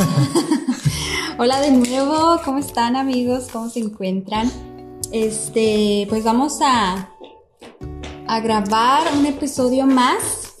[1.38, 3.48] Hola de nuevo, ¿cómo están amigos?
[3.52, 4.50] ¿Cómo se encuentran?
[5.12, 7.10] Este, pues vamos a,
[8.26, 10.54] a grabar un episodio más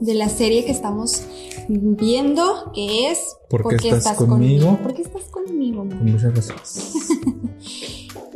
[0.00, 1.22] de la serie que estamos
[1.68, 4.78] viendo, que es ¿Por qué estás conmigo?
[4.82, 5.84] ¿Por qué estás conmigo?
[5.84, 6.92] Por muchas razones.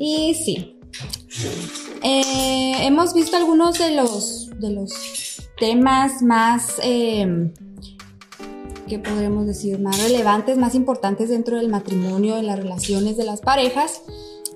[0.03, 0.81] Y sí.
[2.03, 4.91] Eh, hemos visto algunos de los, de los
[5.59, 7.53] temas más, eh,
[8.91, 9.79] ¿qué podremos decir?
[9.79, 14.03] Más relevantes, más importantes dentro del matrimonio, de las relaciones de las parejas.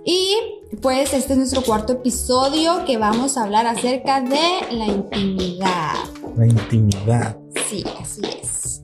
[0.04, 0.36] Y
[0.82, 5.94] pues este es nuestro cuarto episodio que vamos a hablar acerca de la intimidad.
[6.36, 7.38] La intimidad.
[7.68, 8.82] Sí, así es.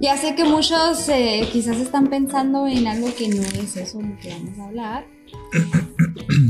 [0.00, 4.16] Ya sé que muchos eh, quizás están pensando en algo que no es eso lo
[4.18, 5.06] que vamos a hablar.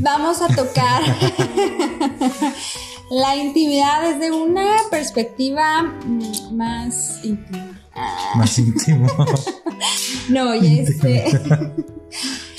[0.00, 1.02] Vamos a tocar
[3.10, 7.83] la intimidad desde una perspectiva mm, más íntima.
[8.36, 9.06] Más íntimo.
[10.28, 11.24] No, y este.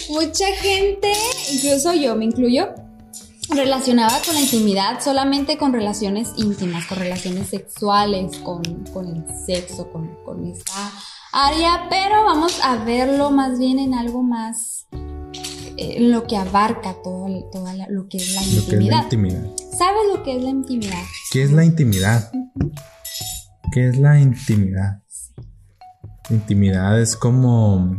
[0.09, 1.11] mucha gente,
[1.52, 2.69] incluso yo me incluyo,
[3.50, 8.61] relacionaba con la intimidad solamente con relaciones íntimas, con relaciones sexuales, con,
[8.94, 10.91] con el sexo, con, con esta
[11.31, 14.88] área, pero vamos a verlo más bien en algo más,
[15.78, 19.03] eh, lo que abarca todo, la- lo que es la Lo que es la intimidad.
[19.03, 19.44] intimidad.
[19.78, 21.03] ¿Sabes lo que es la intimidad?
[21.31, 22.31] ¿Qué es la intimidad?
[23.73, 25.02] ¿Qué es la intimidad?
[26.30, 27.95] Intimidad es como.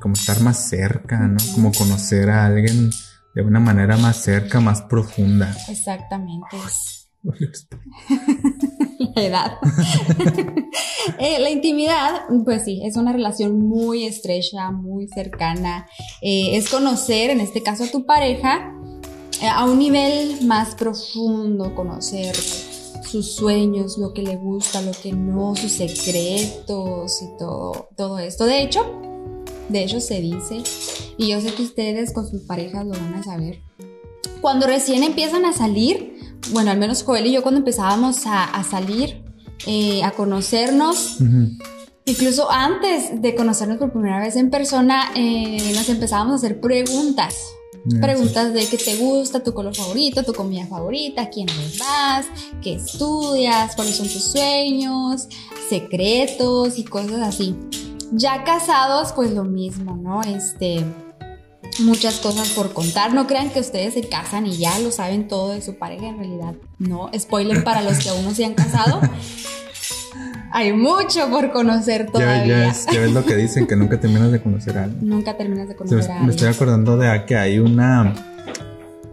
[0.00, 1.38] como estar más cerca, ¿no?
[1.54, 2.90] Como conocer a alguien
[3.34, 5.54] de una manera más cerca, más profunda.
[5.68, 6.56] Exactamente.
[9.14, 9.52] la edad.
[11.20, 15.86] Eh, la intimidad, pues sí, es una relación muy estrecha, muy cercana.
[16.20, 18.72] Eh, es conocer, en este caso, a tu pareja
[19.40, 22.34] eh, a un nivel más profundo, conocer
[23.06, 28.44] sus sueños, lo que le gusta, lo que no, sus secretos y todo, todo esto.
[28.46, 28.84] De hecho,
[29.68, 30.62] de hecho se dice,
[31.16, 33.60] y yo sé que ustedes con sus parejas lo van a saber,
[34.40, 36.14] cuando recién empiezan a salir,
[36.52, 39.24] bueno, al menos Joel y yo cuando empezábamos a, a salir,
[39.66, 41.16] eh, a conocernos,
[42.04, 47.36] incluso antes de conocernos por primera vez en persona, eh, nos empezábamos a hacer preguntas.
[48.00, 51.46] Preguntas de qué te gusta, tu color favorito, tu comida favorita, quién
[51.78, 52.26] vas,
[52.60, 55.28] qué estudias, cuáles son tus sueños,
[55.68, 57.56] secretos y cosas así.
[58.12, 60.22] Ya casados, pues lo mismo, ¿no?
[60.22, 60.84] Este,
[61.80, 63.14] muchas cosas por contar.
[63.14, 66.18] No crean que ustedes se casan y ya lo saben todo de su pareja, en
[66.18, 66.54] realidad.
[66.78, 69.00] No, spoiler para los que aún no se han casado.
[70.56, 72.46] Hay mucho por conocer todavía.
[72.46, 75.06] ya, es- ya ves lo que dicen, que nunca terminas de conocer a alguien.
[75.08, 76.54] Nunca terminas de Me conocer a me estoy alguien.
[76.54, 78.14] acordando de que hay una.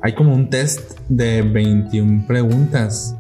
[0.02, 3.16] Hay como un test de 21 preguntas.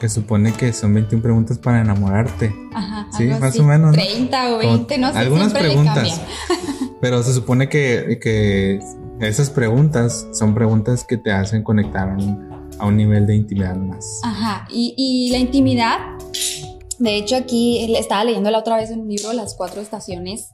[0.00, 2.54] Que supone que son 21 preguntas para enamorarte.
[2.72, 3.60] Ajá, Sí, más así.
[3.60, 3.92] o menos, ¿no?
[4.02, 5.18] 30 o 20, no sé.
[5.18, 6.20] Algunas preguntas.
[7.00, 8.80] Pero se supone que, que
[9.20, 13.74] esas preguntas son preguntas que te hacen conectar a un, a un nivel de intimidad
[13.74, 14.20] más.
[14.22, 15.98] Ajá, y, y la intimidad,
[16.98, 20.50] de hecho aquí estaba leyendo la otra vez en un libro Las cuatro estaciones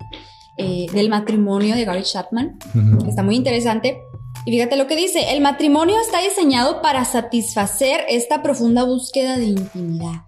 [0.56, 2.58] eh, del matrimonio de Gary Chapman,
[3.06, 4.00] está muy interesante.
[4.44, 9.46] Y fíjate lo que dice, el matrimonio está diseñado para satisfacer esta profunda búsqueda de
[9.46, 10.22] intimidad.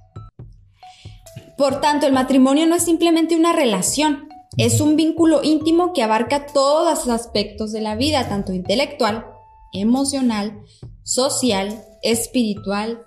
[1.56, 6.46] Por tanto, el matrimonio no es simplemente una relación, es un vínculo íntimo que abarca
[6.46, 9.26] todos los aspectos de la vida, tanto intelectual,
[9.72, 10.60] emocional,
[11.02, 13.02] social, espiritual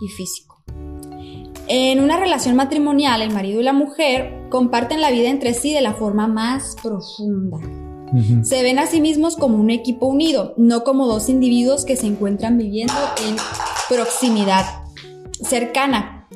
[0.00, 0.47] y físico.
[1.70, 5.82] En una relación matrimonial, el marido y la mujer comparten la vida entre sí de
[5.82, 7.58] la forma más profunda.
[8.42, 12.06] Se ven a sí mismos como un equipo unido, no como dos individuos que se
[12.06, 12.94] encuentran viviendo
[13.28, 13.36] en
[13.88, 14.64] proximidad
[15.42, 16.26] cercana.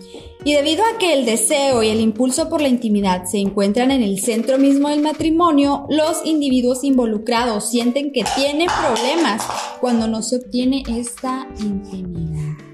[0.44, 4.02] Y debido a que el deseo y el impulso por la intimidad se encuentran en
[4.02, 9.42] el centro mismo del matrimonio, los individuos involucrados sienten que tienen problemas
[9.80, 12.71] cuando no se obtiene esta intimidad.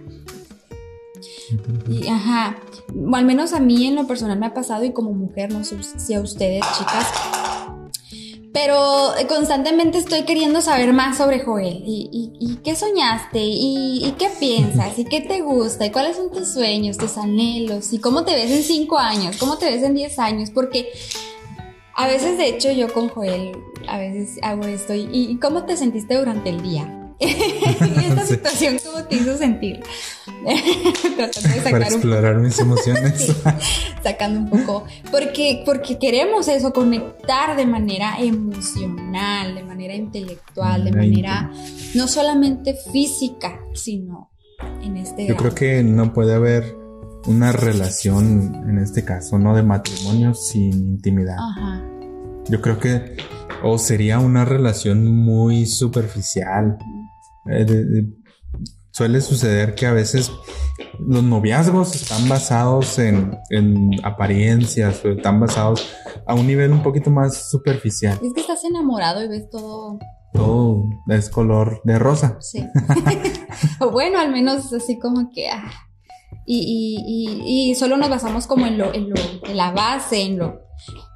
[1.89, 2.57] Y, ajá,
[2.95, 5.65] o al menos a mí en lo personal me ha pasado y como mujer, no
[5.65, 7.07] sé si a ustedes, chicas,
[8.53, 11.83] pero constantemente estoy queriendo saber más sobre Joel.
[11.87, 13.41] ¿Y, qué soñaste?
[13.41, 14.99] ¿Y, qué piensas?
[14.99, 15.87] ¿Y qué te gusta?
[15.87, 17.93] ¿Y cuáles son tus sueños, tus anhelos?
[17.93, 19.37] ¿Y cómo te ves en 5 años?
[19.37, 20.51] ¿Cómo te ves en 10 años?
[20.51, 20.91] Porque
[21.95, 23.53] a veces, de hecho, yo con Joel
[23.87, 24.95] a veces hago esto.
[24.95, 26.98] ¿Y, y cómo te sentiste durante el día?
[27.21, 27.25] Y
[28.05, 28.35] esta Sí.
[28.35, 29.81] situación, ¿cómo te hizo sentir?
[31.17, 33.37] Tratando de Para sacar un explorar mis emociones.
[34.03, 40.93] sacando un poco, porque, porque queremos eso, conectar de manera emocional, de manera intelectual, de
[40.93, 41.51] Manera
[41.95, 44.31] no solamente física, sino
[44.83, 46.77] en este Yo creo que no puede haber
[47.27, 51.37] una relación, en este caso, no de matrimonio, sin intimidad.
[51.39, 51.83] Ajá.
[52.49, 53.17] Yo creo que
[53.63, 56.79] o sería una relación muy superficial.
[57.51, 58.07] Eh, de- de-
[58.91, 60.33] suele suceder que a veces
[60.99, 65.87] los noviazgos están basados en, en apariencias, o están basados
[66.27, 68.19] a un nivel un poquito más superficial.
[68.23, 69.99] Es que estás enamorado y ves todo.
[70.33, 72.39] Todo es color de rosa.
[72.41, 72.65] Sí.
[73.81, 75.49] o bueno, al menos así como que.
[75.49, 75.71] ah.
[76.45, 77.05] Y, y,
[77.67, 80.61] y, y solo nos basamos como en lo, en lo, en la base, en lo.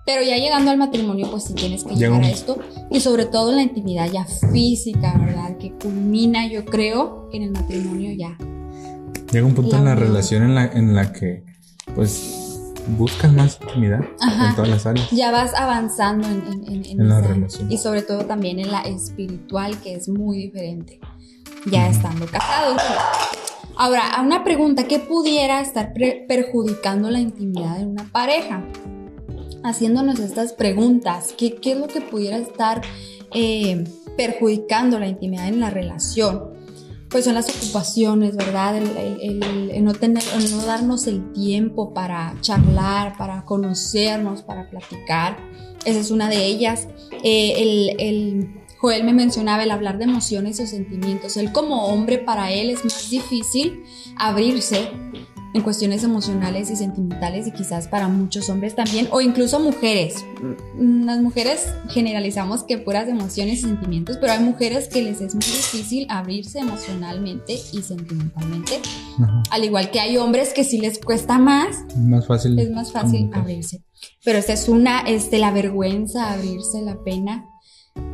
[0.04, 2.58] Pero ya llegando al matrimonio, pues sí tienes que Llega llegar a esto.
[2.90, 5.56] Y sobre todo en la intimidad ya física, ¿verdad?
[5.58, 8.36] Que culmina, yo creo, en el matrimonio ya.
[9.30, 11.44] Llega un punto La en la relación en la, en la que,
[11.94, 14.48] pues, buscas más intimidad Ajá.
[14.48, 15.10] en todas las áreas.
[15.12, 17.70] Ya vas avanzando en, en, en, en En la relación.
[17.70, 20.98] Y sobre todo también en la espiritual, que es muy diferente.
[21.70, 22.82] Ya estando casados.
[23.76, 25.92] Ahora, a una pregunta, ¿qué pudiera estar
[26.28, 28.64] perjudicando la intimidad de una pareja?
[29.64, 32.82] Haciéndonos estas preguntas, ¿qué, qué es lo que pudiera estar
[33.32, 33.84] eh,
[34.16, 36.50] perjudicando la intimidad en la relación?
[37.08, 38.76] Pues son las ocupaciones, ¿verdad?
[38.78, 45.36] El, el- no tener, no darnos el tiempo para charlar, para conocernos, para platicar.
[45.84, 46.88] Esa es una de ellas.
[47.22, 51.36] Eh, el- Joel me mencionaba el hablar de emociones o sentimientos.
[51.36, 53.84] Él como hombre, para él es más difícil
[54.16, 54.88] abrirse
[55.54, 60.24] en cuestiones emocionales y sentimentales y quizás para muchos hombres también, o incluso mujeres.
[60.78, 65.34] Mm, Las mujeres generalizamos que puras emociones y sentimientos, pero hay mujeres que les es
[65.34, 68.80] muy difícil abrirse emocionalmente y sentimentalmente,
[69.22, 69.42] Ajá.
[69.50, 72.58] al igual que hay hombres que sí les cuesta más Más fácil.
[72.58, 73.82] es más fácil abrirse.
[74.24, 77.44] Pero esta es una, este, la vergüenza, abrirse, la pena,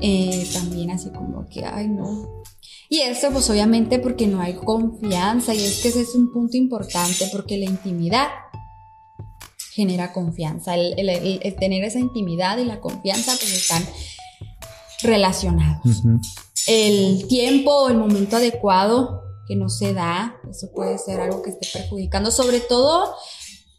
[0.01, 2.43] eh, también así como que, ay no.
[2.91, 6.57] Y esto pues obviamente porque no hay confianza y es que ese es un punto
[6.57, 8.29] importante porque la intimidad
[9.75, 10.75] genera confianza.
[10.75, 13.85] El, el- el- el tener esa intimidad y la confianza pues están
[15.03, 16.19] relacionados Ujú.
[16.67, 21.51] el tiempo o el momento adecuado que no se da, eso puede ser algo que
[21.51, 23.15] esté perjudicando, sobre todo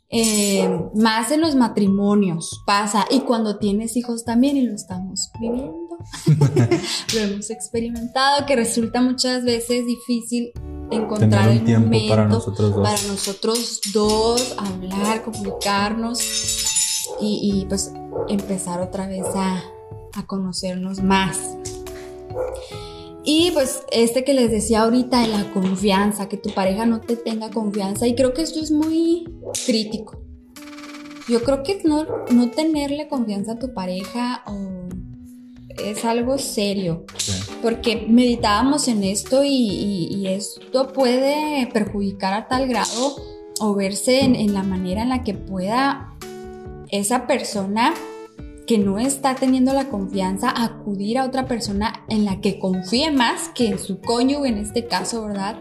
[0.10, 5.89] eh, más en los matrimonios pasa y cuando tienes hijos también y lo estamos viviendo,
[7.14, 10.52] lo hemos experimentado que resulta muchas veces difícil
[10.92, 12.90] encontrar Tener un el tiempo momento para nosotros dos.
[12.90, 16.20] para nosotros dos hablar, comunicarnos
[17.22, 17.92] y, y, pues
[18.28, 19.64] empezar otra vez a,
[20.14, 21.38] a conocernos más.
[23.24, 27.16] Y pues este que les decía ahorita de la confianza, que tu pareja no te
[27.16, 29.26] tenga confianza y creo que esto es muy
[29.66, 30.20] crítico.
[31.28, 34.90] Yo creo que no, no tenerle confianza a tu pareja o
[35.84, 37.32] es algo serio Sí.
[37.62, 43.16] porque meditábamos en esto y, y- y esto puede perjudicar a tal grado
[43.60, 46.14] o verse en, en la manera en la que pueda
[46.90, 47.94] esa persona
[48.66, 53.50] que no está teniendo la confianza acudir a otra persona en la que confíe más
[53.50, 55.60] que en su cónyuge en este caso, ¿verdad?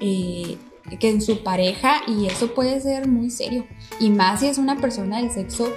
[0.00, 0.56] Eh,
[0.98, 3.66] que en su pareja y eso puede ser muy serio
[4.00, 5.68] y más si es una persona del sexo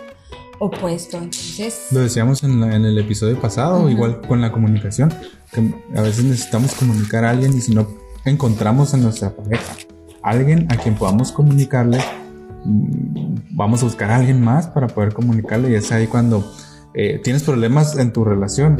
[0.62, 1.88] opuesto, entonces...
[1.92, 5.12] Lo decíamos en, la- en el episodio pasado, igual con la comunicación,
[5.52, 7.88] que a veces necesitamos comunicar a alguien y si no
[8.26, 9.74] encontramos en nuestra pareja
[10.22, 11.98] alguien a quien podamos comunicarle,
[12.66, 16.50] mm, vamos a buscar a alguien más para poder comunicarle y es ahí cuando
[16.94, 18.78] eh, tienes problemas en tu relación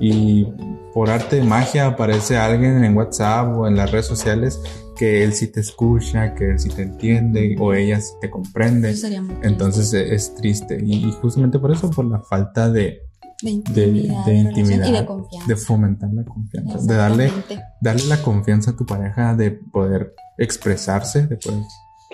[0.00, 0.46] y
[0.94, 4.60] por arte de magia aparece alguien en WhatsApp o en las redes sociales
[4.96, 8.94] que él sí te escucha, que él sí te entiende o ella sí te comprende.
[9.42, 13.02] Entonces eh, es triste y, y justamente por eso, por la falta de,
[13.42, 15.48] de intimidad, de de intimidad, y de confianza.
[15.48, 17.32] de fomentar la confianza, de darle,
[17.80, 21.62] darle la confianza a tu pareja, de poder expresarse, de poder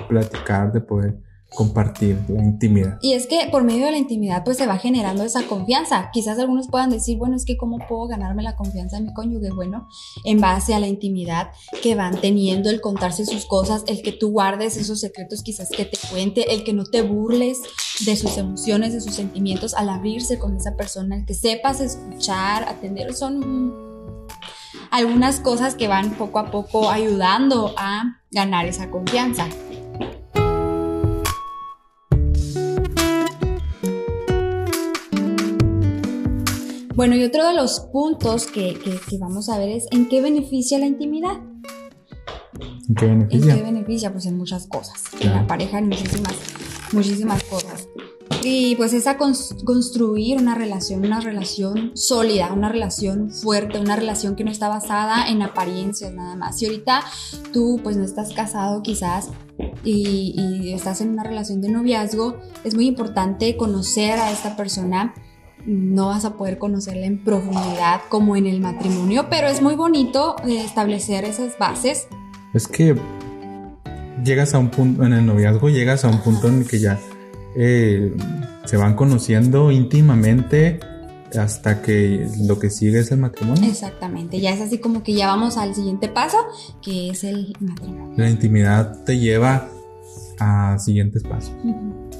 [0.08, 1.18] platicar, de poder
[1.54, 2.98] compartir la intimidad.
[3.02, 6.10] Y es que por medio de la intimidad pues se va generando esa confianza.
[6.12, 9.50] Quizás algunos puedan decir, bueno, es que cómo puedo ganarme la confianza de mi cónyuge.
[9.50, 9.88] Bueno,
[10.24, 11.50] en base a la intimidad
[11.82, 15.84] que van teniendo, el contarse sus cosas, el que tú guardes esos secretos quizás que
[15.84, 17.60] te cuente, el que no te burles
[18.04, 22.64] de sus emociones, de sus sentimientos al abrirse con esa persona, el que sepas escuchar,
[22.64, 23.74] atender, son
[24.90, 29.46] algunas cosas que van poco a poco ayudando a ganar esa confianza.
[36.94, 40.20] Bueno, y otro de los puntos que, que- que vamos a ver es en qué
[40.20, 41.36] beneficia la intimidad.
[42.88, 43.54] ¿En qué ¿En beneficia?
[43.54, 44.12] qué beneficia?
[44.12, 45.02] Pues en muchas cosas.
[45.14, 45.36] En Claro.
[45.40, 46.34] la pareja en muchísimas,
[46.92, 47.88] muchísimas cosas.
[48.42, 54.34] Y pues es a construir una relación, una relación sólida, una relación fuerte, una relación
[54.34, 56.58] que no está basada en apariencias nada más.
[56.58, 57.02] Si ahorita
[57.52, 59.28] tú pues no estás casado quizás
[59.84, 65.12] y, y estás en una relación de noviazgo, es muy importante conocer a esta persona
[65.66, 70.36] no vas a poder conocerla en profundidad como en el matrimonio, pero es muy bonito
[70.46, 72.08] eh, establecer esas bases.
[72.54, 72.96] Es que
[74.24, 76.98] llegas a un punto, en el noviazgo llegas a un punto en el que ya
[77.56, 78.14] eh,
[78.64, 80.80] se van conociendo íntimamente
[81.38, 83.68] hasta que lo que sigue es el matrimonio.
[83.68, 86.38] Exactamente, ya es así como que ya vamos al siguiente paso,
[86.82, 88.14] que es el matrimonio.
[88.16, 89.68] La intimidad te lleva
[90.38, 91.52] a siguientes pasos.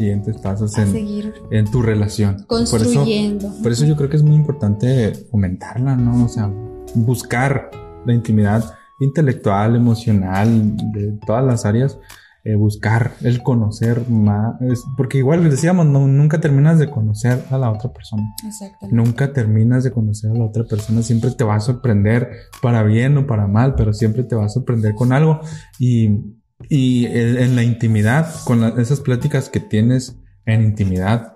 [0.00, 2.44] Siguientes pasos en, seguir en tu relación.
[2.46, 3.48] Construyendo.
[3.48, 6.24] Por eso, por eso yo creo que es muy importante fomentarla, ¿no?
[6.24, 6.50] O sea,
[6.94, 7.70] buscar
[8.06, 8.64] la intimidad
[8.98, 11.98] intelectual, emocional, de todas las áreas,
[12.44, 14.54] eh, buscar el conocer más,
[14.96, 18.22] porque igual decíamos, no, nunca terminas de conocer a la otra persona.
[18.46, 18.96] Exactamente.
[18.96, 22.30] Nunca terminas de conocer a la otra persona, siempre te va a sorprender,
[22.62, 25.40] para bien o para mal, pero siempre te va a sorprender con algo.
[25.78, 31.34] Y y en la intimidad, con esas pláticas que tienes en intimidad,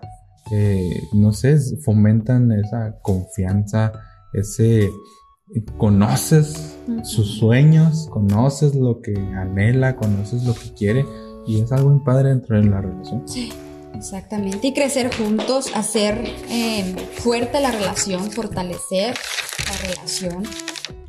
[0.53, 3.93] eh, no sé, fomentan esa confianza,
[4.33, 4.91] ese
[5.77, 11.07] conoces sus sueños, conoces lo que anhela, conoces lo que quiere
[11.47, 13.23] y es algo muy padre dentro de la relación.
[13.27, 13.53] Sí,
[13.95, 14.67] exactamente.
[14.69, 19.15] Y crecer juntos, hacer eh, fuerte la relación, fortalecer
[19.67, 20.45] la relación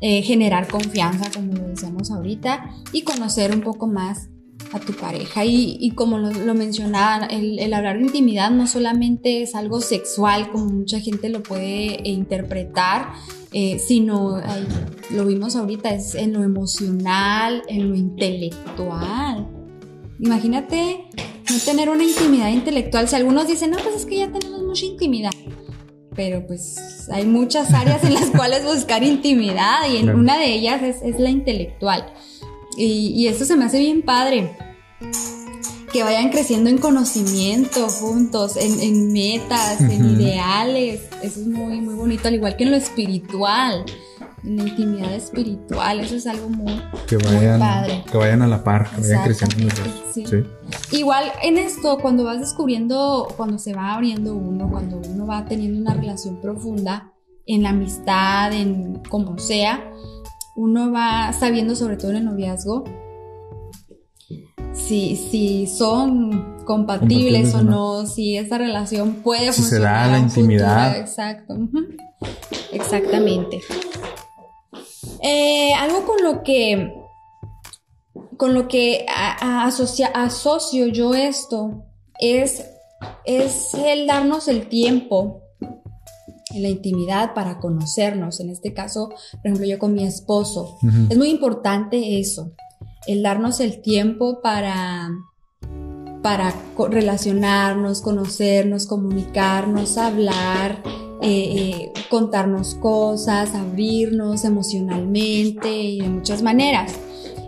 [0.00, 4.28] eh, generar confianza, como lo decíamos ahorita, y conocer un poco más
[4.72, 5.44] a tu pareja.
[5.44, 11.00] Y, como lo, mencionaba, el, hablar de intimidad no solamente es algo sexual, como mucha
[11.00, 13.12] gente lo puede eh, interpretar,
[13.52, 14.40] eh, sino,
[15.10, 19.48] lo vimos ahorita, es en lo emocional, en lo intelectual.
[20.18, 21.05] Imagínate
[21.64, 23.08] tener una intimidad intelectual.
[23.08, 25.32] Si algunos dicen, no, pues es que ya tenemos mucha intimidad
[26.16, 30.82] pero pues hay muchas áreas en las cuales buscar intimidad y en una de ellas
[30.82, 32.12] es, la intelectual.
[32.76, 34.56] Y, y, esto se me hace bien padre.
[35.92, 41.02] Que vayan creciendo en conocimiento juntos, en, metas, en ideales.
[41.22, 43.84] Eso es muy, muy bonito, al igual que en lo espiritual
[44.46, 48.04] la intimidad espiritual, eso es algo muy, que vayan, padre.
[48.10, 49.74] Que vayan a la par, que vayan creciendo.
[50.14, 50.44] Sí.
[50.96, 55.80] Igual en esto, cuando vas descubriendo, cuando se va abriendo uno, cuando uno va teniendo
[55.80, 57.12] una relación profunda,
[57.46, 59.92] en la amistad, en como sea,
[60.56, 62.84] uno va sabiendo, sobre todo en el noviazgo,
[64.72, 70.98] si, si son compatibles, o no, si esa relación puede si se da la intimidad.
[70.98, 71.56] Exacto.
[72.72, 73.60] Exactamente.
[75.22, 76.94] Eh, algo con lo que,
[78.36, 81.84] con lo que asocio yo esto
[82.18, 82.64] es,
[83.24, 85.42] es el darnos el tiempo
[86.50, 88.40] en la intimidad para conocernos.
[88.40, 90.78] En este caso, por ejemplo, yo con mi esposo.
[91.10, 92.52] Es muy importante eso,
[93.06, 95.10] el darnos el tiempo para
[96.26, 96.52] para
[96.90, 100.82] relacionarnos, conocernos, comunicarnos, hablar,
[101.22, 106.94] eh, eh, contarnos cosas, abrirnos emocionalmente y de muchas maneras.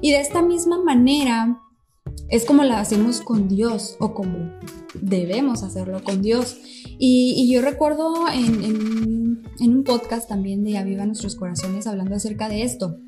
[0.01, 1.61] Y de esta misma manera
[2.29, 4.53] es como la hacemos con Dios o como
[4.95, 6.59] debemos hacerlo con Dios.
[7.01, 12.63] Y, yo recuerdo en, en, un podcast también de Aviva Nuestros Corazones hablando acerca de
[12.63, 12.99] esto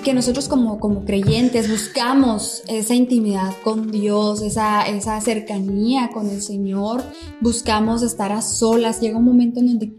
[0.00, 6.42] que nosotros como, como creyentes buscamos esa intimidad con Dios, esa, esa cercanía con el
[6.42, 7.02] Señor,
[7.40, 9.00] buscamos estar a solas.
[9.00, 9.92] Llega un momento en donde,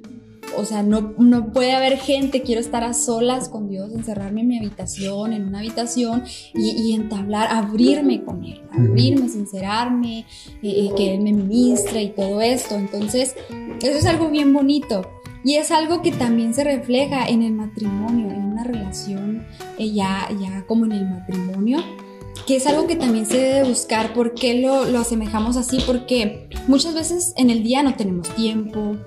[0.58, 4.48] o sea, no, no puede haber gente, quiero estar a solas con Dios, encerrarme en
[4.48, 10.26] mi habitación, en una habitación y, entablar, abrirme con Él, abrirme, sincerarme,
[10.62, 12.76] eh, eh, que Él me ministre y todo esto.
[12.76, 13.36] Entonces,
[13.82, 15.21] eso es algo bien bonito.
[15.44, 19.46] Y es algo que también se refleja en el matrimonio, en una relación
[19.78, 21.80] eh, ya, ya como en el matrimonio,
[22.46, 24.14] que es algo que también se debe buscar.
[24.14, 25.80] ¿Por qué lo, lo asemejamos así?
[25.86, 28.98] Porque muchas veces en el día no tenemos tiempo,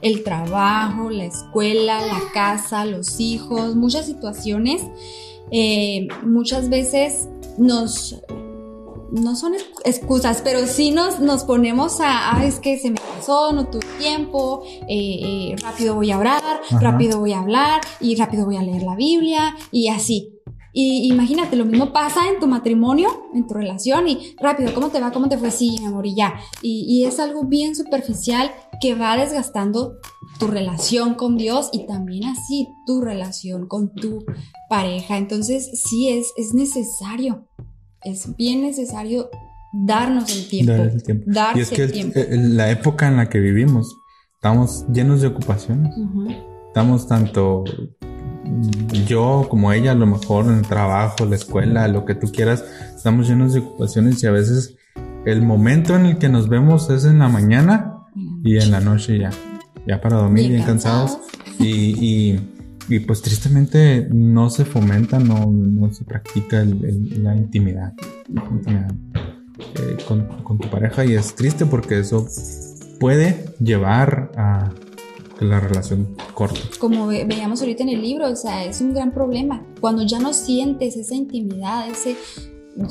[0.00, 4.82] el trabajo, la escuela, la casa, los hijos, muchas situaciones.
[5.50, 8.20] Eh, muchas veces nos
[9.14, 9.54] no son
[9.84, 13.86] excusas, pero sí nos, nos ponemos a, ah, es que se me pasó, no tuve
[13.98, 16.42] tiempo, eh, eh, rápido voy a orar,
[16.80, 20.30] rápido voy a hablar y rápido voy a leer la Biblia y así.
[20.72, 25.00] Y imagínate, lo mismo pasa en tu matrimonio, en tu relación y rápido, ¿cómo te
[25.00, 25.12] va?
[25.12, 25.52] ¿Cómo te fue?
[25.52, 26.34] Sí, mi amor, y ya.
[26.62, 29.92] Y, y es algo bien superficial que va desgastando
[30.40, 34.24] tu relación con Dios y también así tu relación con tu
[34.68, 35.16] pareja.
[35.16, 37.46] Entonces, sí es, es necesario
[38.04, 39.28] es bien necesario
[39.72, 40.72] darnos el tiempo.
[40.72, 41.24] Darles el tiempo.
[41.26, 42.18] Darse y es que el tiempo.
[42.20, 43.96] el- la época en la que vivimos,
[44.34, 45.94] estamos llenos de ocupaciones.
[46.68, 47.64] Estamos tanto
[48.44, 52.30] mm, yo como ella, a lo mejor en el trabajo, la escuela, lo que tú
[52.32, 54.76] quieras, estamos llenos de ocupaciones y a veces
[55.24, 57.90] el momento en el que nos vemos es en la mañana
[58.44, 59.30] y en la noche ya,
[59.86, 61.12] ya para dormir, bien, Bien cansados.
[61.12, 61.58] cansados.
[61.58, 61.96] Y,
[62.34, 62.50] y,
[62.88, 67.92] y, pues tristemente no se fomenta, no, no se practica el- la intimidad,
[69.76, 72.26] eh, con, con tu pareja y es triste porque eso
[73.00, 74.70] puede llevar a
[75.40, 76.60] la relación corte.
[76.78, 79.62] como ve- veíamos ahorita en el libro, o sea, es un gran problema.
[79.80, 82.16] Cuando ya no sientes esa intimidad, ese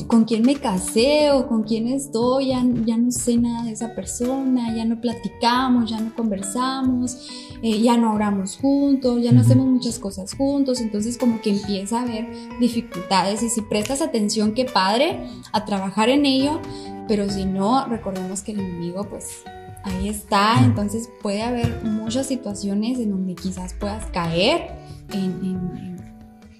[0.08, 3.94] con quién me casé o con quién estoy, ya, ya no sé nada de esa
[3.94, 7.18] persona, ya no platicamos, ya no conversamos,
[7.62, 12.00] eh, ya no oramos juntos, ya no hacemos muchas cosas juntos, entonces como que empieza
[12.00, 12.28] a haber
[12.62, 15.20] dificultades y si prestas atención, qué padre,
[15.52, 16.62] a trabajar en ello,
[17.08, 19.44] pero si no, recordemos que el enemigo pues
[19.84, 24.70] ahí está, entonces puede haber muchas situaciones en donde quizás puedas caer
[25.12, 25.93] en, en- en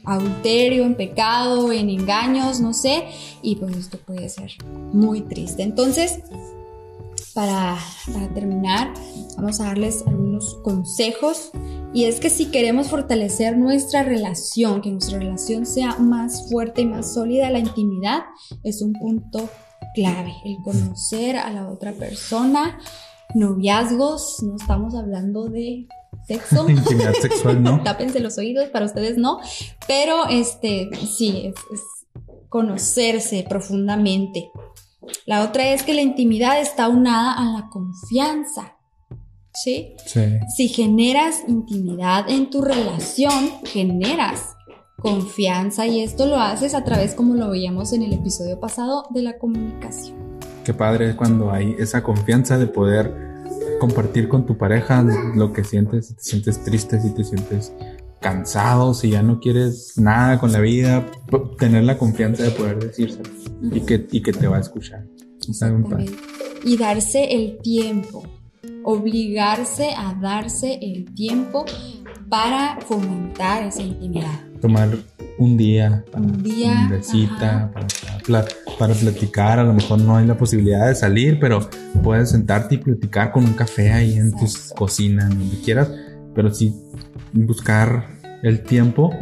[0.06, 3.06] adulterio, en pecado, en engaños, no sé,
[3.42, 4.52] y pues esto puede ser
[4.92, 5.64] muy triste.
[5.64, 6.20] Entonces,
[7.34, 7.78] para,
[8.14, 8.94] para terminar,
[9.38, 11.52] vamos a darles algunos consejos.
[11.94, 16.86] Y es que si queremos fortalecer nuestra relación, que nuestra relación sea más fuerte y
[16.86, 18.22] más sólida, la intimidad
[18.64, 19.50] es un punto
[19.94, 20.34] clave.
[20.44, 22.80] El conocer a la otra persona,
[23.36, 25.88] noviazgos, no estamos hablando de
[26.28, 26.70] sexo.
[26.70, 27.82] Intimidad sexual, ¿no?
[27.84, 29.40] Tápense los oídos, para ustedes no.
[29.88, 31.82] Pero este, sí, es, es
[32.50, 34.52] conocerse profundamente.
[35.26, 38.78] La otra es que la intimidad está unada a la confianza.
[39.54, 39.94] ¿Sí?
[40.06, 40.22] Sí.
[40.56, 44.56] Si generas intimidad en tu relación, generas
[45.04, 49.22] confianza y esto lo haces a través, como lo veíamos en el episodio pasado, de
[49.22, 50.18] la comunicación.
[50.64, 53.33] Qué padre cuando hay esa confianza de poder
[53.88, 55.04] compartir con tu pareja
[55.36, 57.74] lo que sientes, si te sientes triste, si te sientes
[58.22, 61.06] cansado, si ya no quieres nada con la vida,
[61.60, 63.30] tener la confianza de poder decírselo
[63.62, 65.06] y que, y que te va a escuchar.
[66.64, 68.24] Y darse el tiempo,
[68.86, 71.66] obligarse a darse el tiempo
[72.30, 74.40] para fomentar esa intimidad.
[74.62, 74.98] Tomar
[75.38, 77.88] un día para Un día, una cita, para,
[78.24, 78.46] pla-
[78.78, 81.70] para platicar, a lo mejor no hay la posibilidad de salir, pero
[82.02, 85.92] puedes sentarte y platicar con un café ahí en tu cocina, donde quieras,
[86.34, 86.74] pero sí
[87.32, 88.08] buscar
[88.44, 89.14] el tiempo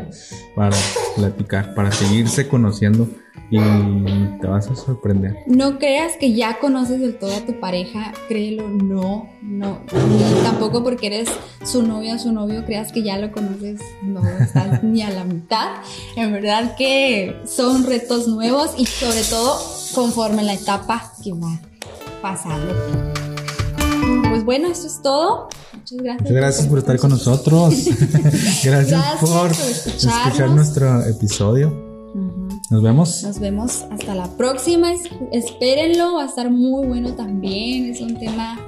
[0.55, 0.75] para
[1.15, 3.07] platicar, para seguirse conociendo
[3.51, 5.35] y te vas a sorprender.
[5.45, 9.81] No creas que ya conoces del todo a tu pareja, créelo, no, no.
[9.91, 11.29] Ni tampoco porque eres
[11.65, 15.25] su novia o su novio creas que ya lo conoces, no estás ni a la
[15.25, 15.81] mitad.
[16.15, 19.59] En verdad que son retos nuevos y sobre todo
[19.93, 21.59] conforme la etapa que va
[22.21, 22.73] pasando.
[24.29, 25.49] Pues bueno, eso es todo.
[25.73, 26.21] Muchas gracias.
[26.21, 27.73] Muchas gracias por estar con nosotros.
[28.63, 31.90] gracias, Gracias por escuchar nuestro episodio.
[32.69, 33.23] Nos vemos.
[33.23, 34.91] Nos vemos hasta la próxima.
[34.93, 37.85] Es- Espérenlo, va a estar muy bueno también.
[37.91, 38.59] Es un tema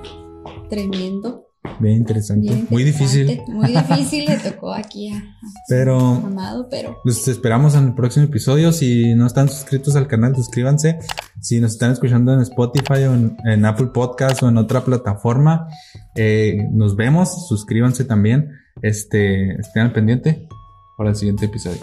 [0.69, 1.41] tremendo.
[1.79, 2.47] Bien interesante.
[2.49, 5.21] bien Muy difícil, Muy difícil, le tocó aquí a, a
[5.69, 8.71] pero Amado, pero Los esperamos en el próximo episodio.
[8.73, 10.99] Si no están suscritos al canal, suscríbanse.
[11.39, 15.67] Si nos están escuchando en Spotify o en, en Apple Podcast o en otra plataforma,
[16.15, 17.47] eh, nos vemos.
[17.47, 18.49] Suscríbanse también.
[18.82, 20.47] Este, estén al pendiente
[20.95, 21.82] para el siguiente episodio.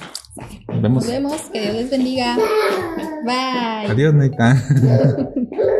[0.68, 1.04] Nos vemos.
[1.04, 1.42] nos vemos.
[1.52, 2.36] Que Dios les bendiga.
[3.24, 3.90] Bye.
[3.90, 4.56] Adiós, Neita.